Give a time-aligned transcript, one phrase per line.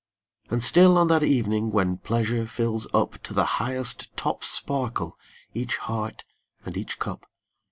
[0.49, 5.15] And still on that evening, when pleasure fills up ID To the highest top sparkle
[5.53, 6.25] each heart
[6.65, 7.27] and each cup.